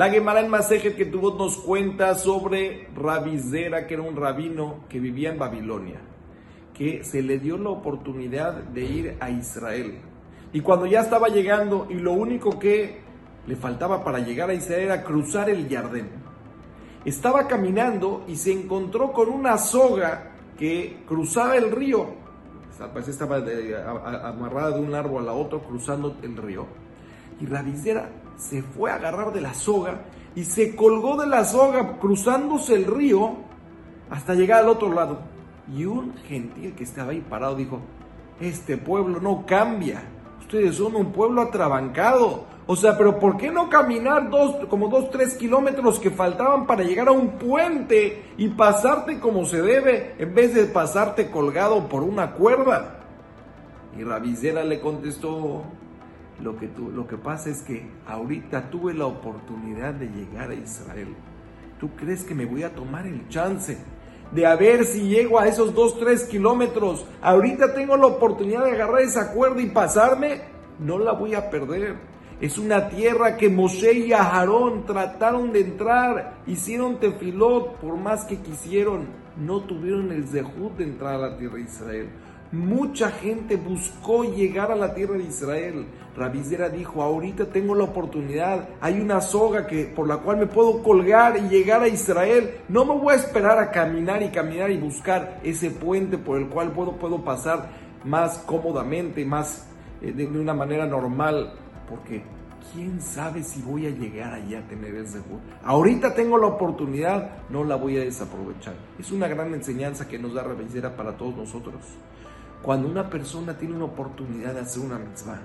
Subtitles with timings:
[0.00, 4.98] La Gemara en Masejet que tuvo nos cuenta sobre Rabizera, que era un rabino que
[4.98, 6.00] vivía en Babilonia,
[6.72, 9.98] que se le dio la oportunidad de ir a Israel.
[10.54, 13.02] Y cuando ya estaba llegando y lo único que
[13.46, 16.08] le faltaba para llegar a Israel era cruzar el Jardín.
[17.04, 22.06] Estaba caminando y se encontró con una soga que cruzaba el río.
[23.06, 23.36] Estaba
[24.30, 26.89] amarrada de un árbol a otro cruzando el río.
[27.40, 30.00] Y Rabizera se fue a agarrar de la soga
[30.34, 33.34] y se colgó de la soga cruzándose el río
[34.08, 35.18] hasta llegar al otro lado.
[35.74, 37.80] Y un gentil que estaba ahí parado dijo,
[38.40, 40.02] este pueblo no cambia,
[40.40, 42.44] ustedes son un pueblo atrabancado.
[42.66, 46.84] O sea, pero ¿por qué no caminar dos, como dos, tres kilómetros que faltaban para
[46.84, 52.04] llegar a un puente y pasarte como se debe en vez de pasarte colgado por
[52.04, 53.00] una cuerda?
[53.98, 55.64] Y Rabizera le contestó,
[56.42, 60.54] lo que, tú, lo que pasa es que ahorita tuve la oportunidad de llegar a
[60.54, 61.14] Israel.
[61.78, 63.78] ¿Tú crees que me voy a tomar el chance
[64.32, 67.06] de a ver si llego a esos 2, 3 kilómetros?
[67.22, 70.42] Ahorita tengo la oportunidad de agarrar esa cuerda y pasarme.
[70.78, 71.96] No la voy a perder.
[72.40, 78.38] Es una tierra que Moshe y Aarón trataron de entrar, hicieron tefilot, por más que
[78.38, 82.08] quisieron, no tuvieron el zehut de entrar a la tierra de Israel.
[82.52, 85.86] Mucha gente buscó llegar a la tierra de Israel.
[86.16, 90.82] Rabizera dijo, ahorita tengo la oportunidad, hay una soga que, por la cual me puedo
[90.82, 92.56] colgar y llegar a Israel.
[92.68, 96.48] No me voy a esperar a caminar y caminar y buscar ese puente por el
[96.48, 97.70] cual puedo, puedo pasar
[98.04, 99.68] más cómodamente, más
[100.02, 101.52] eh, de, una manera normal,
[101.88, 102.24] porque
[102.72, 105.38] quién sabe si voy a llegar allá a tener ese gusto.
[105.62, 108.74] Ahorita tengo la oportunidad, no la voy a desaprovechar.
[108.98, 111.76] Es una gran enseñanza que nos da Rabizera para todos nosotros.
[112.62, 115.40] Cuando una persona tiene una oportunidad de hacer una mitzvah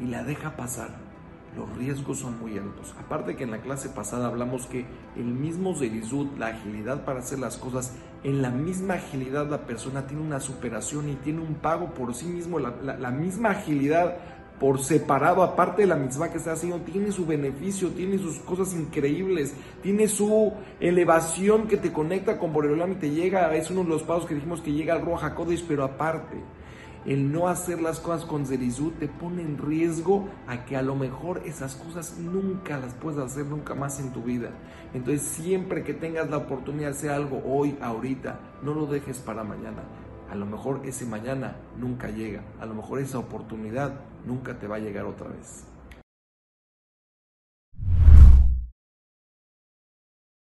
[0.00, 0.90] y la deja pasar,
[1.56, 2.94] los riesgos son muy altos.
[2.98, 7.40] Aparte que en la clase pasada hablamos que el mismo zerizut, la agilidad para hacer
[7.40, 11.92] las cosas, en la misma agilidad la persona tiene una superación y tiene un pago
[11.94, 14.16] por sí mismo, la, la misma agilidad
[14.62, 18.72] por separado, aparte de la misma que está haciendo, tiene su beneficio, tiene sus cosas
[18.74, 23.88] increíbles, tiene su elevación que te conecta con Boreolam y te llega, es uno de
[23.88, 26.36] los pasos que dijimos que llega al Roja Kodesh, pero aparte,
[27.04, 30.94] el no hacer las cosas con Zerizú te pone en riesgo a que a lo
[30.94, 34.50] mejor esas cosas nunca las puedas hacer nunca más en tu vida.
[34.94, 39.42] Entonces siempre que tengas la oportunidad de hacer algo hoy, ahorita, no lo dejes para
[39.42, 39.82] mañana.
[40.30, 44.76] A lo mejor ese mañana nunca llega, a lo mejor esa oportunidad nunca te va
[44.76, 45.71] a llegar otra vez.